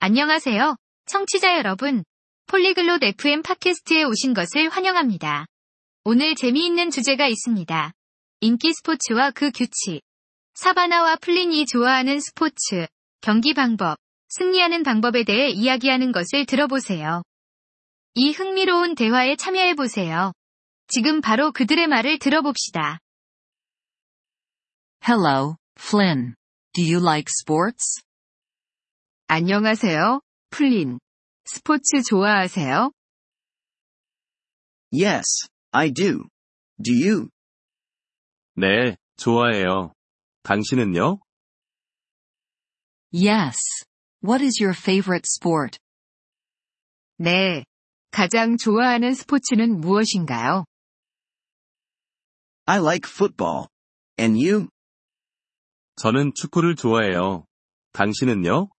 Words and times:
안녕하세요. 0.00 0.76
청취자 1.06 1.58
여러분. 1.58 2.04
폴리글롯 2.46 3.02
FM 3.02 3.42
팟캐스트에 3.42 4.04
오신 4.04 4.32
것을 4.32 4.68
환영합니다. 4.68 5.46
오늘 6.04 6.36
재미있는 6.36 6.90
주제가 6.92 7.26
있습니다. 7.26 7.92
인기 8.40 8.72
스포츠와 8.74 9.32
그 9.32 9.50
규칙. 9.50 10.00
사바나와 10.54 11.16
플린이 11.16 11.66
좋아하는 11.66 12.20
스포츠, 12.20 12.86
경기 13.20 13.54
방법, 13.54 13.98
승리하는 14.28 14.84
방법에 14.84 15.24
대해 15.24 15.48
이야기하는 15.48 16.12
것을 16.12 16.46
들어보세요. 16.46 17.24
이 18.14 18.30
흥미로운 18.30 18.94
대화에 18.94 19.34
참여해보세요. 19.34 20.32
지금 20.86 21.20
바로 21.20 21.50
그들의 21.50 21.88
말을 21.88 22.20
들어봅시다. 22.20 23.00
Hello, 25.04 25.56
Flynn. 25.76 26.36
Do 26.72 26.84
you 26.84 27.02
like 27.02 27.26
sports? 27.28 28.07
안녕하세요, 29.27 30.21
플린. 30.49 30.99
스포츠 31.45 32.01
좋아하세요? 32.03 32.91
Yes, 34.91 35.47
I 35.71 35.91
do. 35.91 36.25
Do 36.81 36.93
you? 36.93 37.29
네, 38.55 38.95
좋아해요. 39.17 39.93
당신은요? 40.43 41.19
Yes. 43.11 43.57
What 44.23 44.43
is 44.43 44.61
your 44.61 44.77
favorite 44.77 45.25
sport? 45.25 45.79
네. 47.17 47.63
가장 48.11 48.57
좋아하는 48.57 49.13
스포츠는 49.13 49.81
무엇인가요? 49.81 50.65
I 52.65 52.79
like 52.79 53.09
football. 53.09 53.67
And 54.19 54.37
you? 54.37 54.67
저는 55.95 56.33
축구를 56.35 56.75
좋아해요. 56.75 57.45
당신은요? 57.93 58.69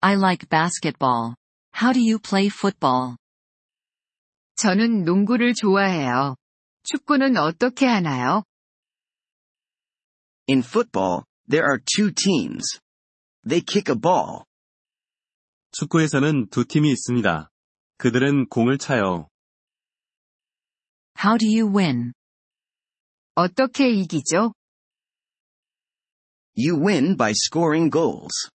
I 0.00 0.14
like 0.16 0.48
basketball. 0.48 1.34
How 1.74 1.92
do 1.92 2.00
you 2.00 2.18
play 2.18 2.48
football? 2.48 3.16
저는 4.56 5.04
농구를 5.04 5.54
좋아해요. 5.54 6.36
축구는 6.84 7.36
어떻게 7.36 7.86
하나요? 7.86 8.44
In 10.48 10.60
football, 10.60 11.22
there 11.48 11.64
are 11.64 11.78
two 11.78 12.12
teams. 12.12 12.78
They 13.46 13.64
kick 13.64 13.88
a 13.92 13.98
ball. 13.98 14.44
축구에서는 15.72 16.48
두 16.50 16.64
팀이 16.64 16.90
있습니다. 16.90 17.48
그들은 17.96 18.48
공을 18.48 18.78
차요. 18.78 19.28
How 21.18 21.38
do 21.38 21.46
you 21.46 21.66
win? 21.72 22.12
어떻게 23.34 23.90
이기죠? 23.90 24.52
You 26.56 26.76
win 26.84 27.16
by 27.16 27.30
scoring 27.30 27.90
goals. 27.90 28.50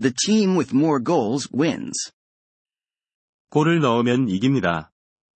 The 0.00 0.14
team 0.26 0.56
with 0.56 0.74
more 0.74 1.02
goals 1.02 1.48
wins. 1.52 2.12
골을 3.50 3.80
넣으면 3.80 4.28
이깁니다. 4.28 4.90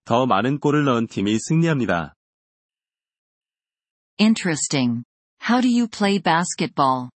더 0.04 0.26
많은 0.26 0.60
골을 0.60 0.84
넣은 0.84 1.06
팀이 1.08 1.38
승리합니다. 1.38 2.14
Interesting. 4.20 5.02
How 5.48 5.60
do 5.60 5.68
you 5.68 5.88
play 5.88 6.20
basketball? 6.20 7.08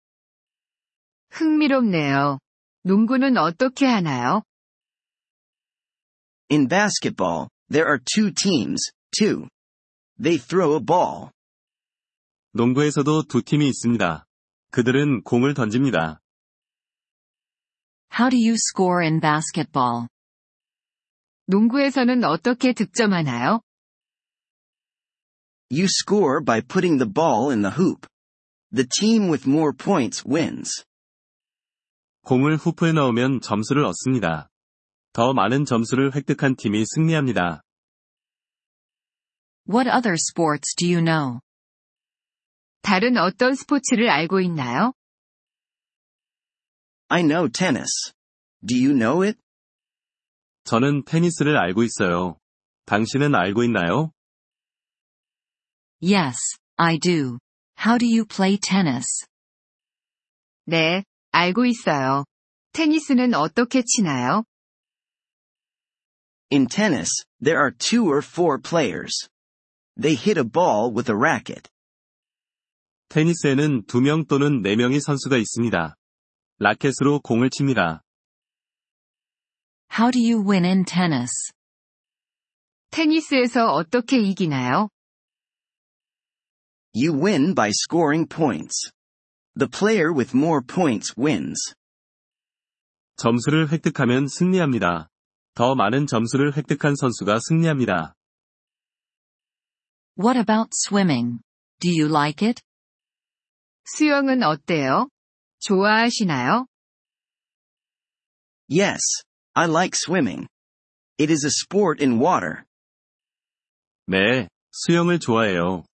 흥미롭네요. 1.31 2.39
농구는 2.83 3.37
어떻게 3.37 3.85
하나요? 3.85 4.41
In 6.49 6.67
basketball, 6.67 7.49
there 7.69 7.87
are 7.87 7.99
two 7.99 8.31
teams, 8.31 8.91
too. 9.11 9.47
They 10.21 10.39
throw 10.39 10.75
a 10.75 10.79
ball. 10.79 11.29
농구에서도 12.53 13.23
두 13.23 13.41
팀이 13.41 13.67
있습니다. 13.67 14.25
그들은 14.71 15.23
공을 15.23 15.53
던집니다. 15.53 16.21
How 18.12 18.28
do 18.28 18.36
you 18.36 18.54
score 18.56 19.02
in 19.04 19.20
basketball? 19.20 20.08
농구에서는 21.46 22.24
어떻게 22.24 22.72
득점하나요? 22.72 23.60
You 25.70 25.84
score 25.84 26.44
by 26.44 26.60
putting 26.60 26.98
the 26.98 27.10
ball 27.10 27.50
in 27.50 27.62
the 27.62 27.76
hoop. 27.76 28.06
The 28.72 28.86
team 28.86 29.30
with 29.30 29.48
more 29.48 29.72
points 29.72 30.24
wins. 30.26 30.84
공을 32.24 32.56
후프에 32.56 32.92
넣으면 32.92 33.40
점수를 33.40 33.84
얻습니다. 33.84 34.48
더 35.12 35.32
많은 35.32 35.64
점수를 35.64 36.14
획득한 36.14 36.56
팀이 36.56 36.84
승리합니다. 36.86 37.62
What 39.68 39.88
other 39.88 40.14
sports 40.14 40.74
do 40.76 40.86
you 40.88 41.04
know? 41.04 41.40
다른 42.82 43.16
어떤 43.16 43.54
스포츠를 43.54 44.10
알고 44.10 44.40
있나요? 44.40 44.92
I 47.08 47.22
know 47.22 47.48
tennis. 47.48 48.12
Do 48.64 48.76
you 48.76 48.92
know 48.92 49.22
it? 49.26 49.38
저는 50.64 51.04
테니스를 51.04 51.56
알고 51.56 51.82
있어요. 51.82 52.38
당신은 52.86 53.34
알고 53.34 53.64
있나요? 53.64 54.12
Yes, 56.02 56.36
I 56.76 56.98
do. 56.98 57.38
How 57.78 57.98
do 57.98 58.06
you 58.06 58.24
play 58.24 58.58
tennis? 58.58 59.26
네, 60.66 61.04
알고 61.32 61.64
있어요. 61.66 62.24
테니스는 62.72 63.34
어떻게 63.34 63.82
치나요? 63.84 64.44
In 66.52 66.66
tennis, 66.66 67.10
there 67.42 67.58
are 67.60 67.70
two 67.70 68.06
or 68.08 68.22
four 68.22 68.58
players. 68.60 69.28
They 70.00 70.14
hit 70.14 70.38
a 70.38 70.44
ball 70.44 70.92
with 70.94 71.10
a 71.10 71.16
racket. 71.16 71.68
테니스에는 73.08 73.86
두 73.86 74.00
명 74.00 74.24
또는 74.26 74.62
네 74.62 74.76
명의 74.76 75.00
선수가 75.00 75.36
있습니다. 75.36 75.96
라켓으로 76.58 77.20
공을 77.20 77.50
칩니다. 77.50 78.02
How 79.92 80.10
do 80.10 80.20
you 80.20 80.42
win 80.46 80.64
in 80.64 80.84
tennis? 80.84 81.52
테니스에서 82.90 83.72
어떻게 83.72 84.18
이기나요? 84.20 84.88
You 86.94 87.12
win 87.12 87.54
by 87.54 87.70
scoring 87.70 88.28
points. 88.28 88.90
The 89.56 89.68
player 89.68 90.12
with 90.12 90.36
more 90.36 90.60
points 90.64 91.14
wins. 91.18 91.74
점수를 93.16 93.70
획득하면 93.70 94.28
승리합니다. 94.28 95.08
더 95.54 95.74
많은 95.74 96.06
점수를 96.06 96.56
획득한 96.56 96.94
선수가 96.96 97.38
승리합니다. 97.48 98.14
What 100.18 100.38
about 100.38 100.70
swimming? 100.72 101.40
Do 101.80 101.90
you 101.90 102.08
like 102.08 102.46
it? 102.46 102.62
수영은 103.84 104.42
어때요? 104.42 105.08
좋아하시나요? 105.64 106.66
Yes, 108.68 109.00
I 109.54 109.66
like 109.66 109.96
swimming. 109.96 110.46
It 111.18 111.30
is 111.30 111.44
a 111.44 111.50
sport 111.50 112.02
in 112.02 112.20
water. 112.20 112.64
네, 114.06 114.48
수영을 114.72 115.18
좋아해요. 115.18 115.84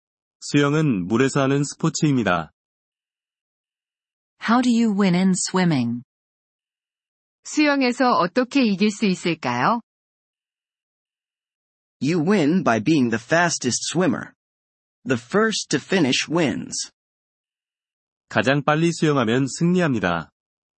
수영은 0.41 1.06
물에서 1.06 1.41
하는 1.42 1.64
스포츠입니다. 1.64 2.50
How 4.48 4.62
do 4.62 4.70
you 4.70 4.92
win 4.92 5.14
in 5.14 5.32
swimming? 5.34 6.03
수영에서 7.44 8.12
어떻게 8.12 8.62
이길 8.64 8.91
수 8.91 9.06
있을까요? 9.06 9.81
You 12.00 12.20
win 12.20 12.62
by 12.62 12.78
being 12.81 13.10
the 13.10 13.19
fastest 13.19 13.88
swimmer. 13.91 14.34
The 15.04 15.19
first 15.19 15.70
to 15.70 15.81
finish 15.81 16.28
wins. 16.28 16.91
가장 18.31 18.64
빨리 18.64 18.94
수영하면 18.94 19.46
승리합니다. 19.46 20.30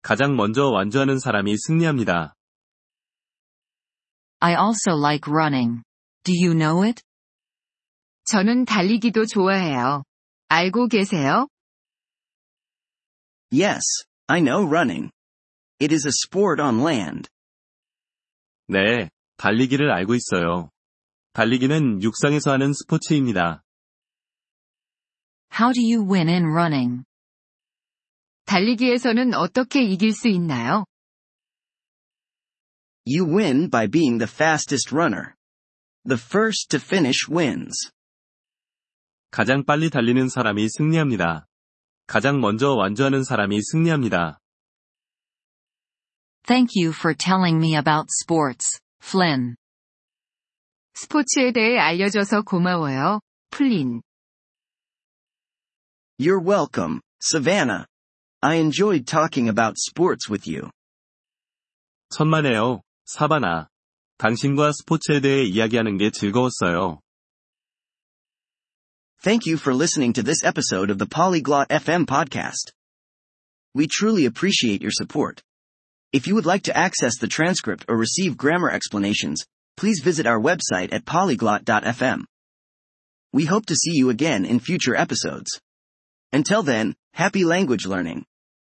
가장 0.01 0.35
먼저 0.35 0.69
완주하는 0.69 1.19
사람이 1.19 1.55
승리합니다. 1.55 2.33
I 4.39 4.55
also 4.55 4.97
like 4.99 5.31
running. 5.31 5.83
Do 6.23 6.33
you 6.33 6.57
know 6.57 6.83
it? 6.83 7.03
저는 8.25 8.65
달리기도 8.65 9.27
좋아해요. 9.27 10.01
알고 10.47 10.87
계세요? 10.87 11.47
Yes, 13.51 13.83
I 14.25 14.41
know 14.41 14.65
running. 14.67 15.11
It 15.79 15.93
is 15.93 16.07
a 16.07 16.11
sport 16.25 16.59
on 16.59 16.79
land. 16.81 17.29
네, 18.67 19.11
달리기를 19.37 19.91
알고 19.91 20.15
있어요. 20.15 20.71
달리기는 21.33 22.01
육상에서 22.01 22.49
하는 22.49 22.73
스포츠입니다. 22.73 23.61
How 25.53 25.71
do 25.71 25.83
you 25.83 26.01
win 26.03 26.27
in 26.27 26.45
running? 26.45 27.03
달리기에서는 28.53 29.33
어떻게 29.33 29.81
이길 29.81 30.13
수 30.13 30.27
있나요? 30.27 30.85
You 33.07 33.25
win 33.25 33.71
by 33.71 33.87
being 33.87 34.19
the 34.19 34.31
fastest 34.31 34.93
runner. 34.93 35.33
The 36.07 36.21
first 36.21 36.69
to 36.69 36.79
finish 36.79 37.27
wins. 37.27 37.73
가장 39.31 39.65
빨리 39.65 39.89
달리는 39.89 40.29
사람이 40.29 40.69
승리합니다. 40.69 41.47
가장 42.05 42.41
먼저 42.41 42.75
완주하는 42.75 43.23
사람이 43.23 43.59
승리합니다. 43.59 44.37
Thank 46.45 46.79
you 46.79 46.93
for 46.93 47.15
telling 47.17 47.57
me 47.57 47.75
about 47.75 48.05
sports, 48.21 48.79
Flynn. 49.01 49.55
스포츠에 50.93 51.53
대해 51.53 51.79
알려줘서 51.79 52.43
고마워요, 52.43 53.19
플린. 53.49 54.03
You're 56.19 56.39
welcome, 56.39 57.01
Savanna. 57.19 57.87
I 58.42 58.56
enjoyed 58.56 59.06
talking 59.06 59.48
about 59.48 59.78
sports 59.78 60.28
with 60.28 60.46
you. 60.46 60.70
천만에요, 62.10 62.82
사바나. 63.04 63.68
당신과 64.18 64.72
스포츠에 64.72 65.20
대해 65.20 65.44
이야기하는 65.44 65.98
게 65.98 66.10
즐거웠어요. 66.10 67.00
Thank 69.20 69.46
you 69.46 69.56
for 69.56 69.74
listening 69.74 70.12
to 70.14 70.22
this 70.22 70.44
episode 70.44 70.90
of 70.90 70.98
the 70.98 71.06
Polyglot 71.06 71.68
FM 71.68 72.06
podcast. 72.06 72.72
We 73.74 73.88
truly 73.88 74.26
appreciate 74.26 74.80
your 74.80 74.92
support. 74.92 75.42
If 76.12 76.26
you 76.26 76.34
would 76.34 76.46
like 76.46 76.62
to 76.64 76.76
access 76.76 77.18
the 77.18 77.26
transcript 77.26 77.84
or 77.88 77.96
receive 77.96 78.36
grammar 78.36 78.70
explanations, 78.70 79.44
please 79.76 80.00
visit 80.00 80.26
our 80.26 80.40
website 80.40 80.92
at 80.92 81.04
polyglot.fm. 81.04 82.24
We 83.32 83.44
hope 83.44 83.66
to 83.66 83.76
see 83.76 83.92
you 83.92 84.08
again 84.10 84.44
in 84.44 84.58
future 84.58 84.96
episodes. 84.96 85.60
Until 86.32 86.62
then, 86.62 86.94
happy 87.12 87.44
language 87.44 87.86
learning. 87.86 88.24